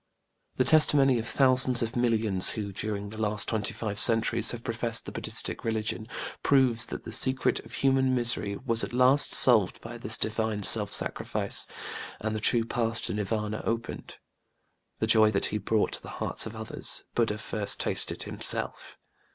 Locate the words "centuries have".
3.99-4.63